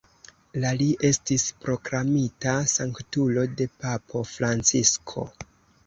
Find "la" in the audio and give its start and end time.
0.61-0.69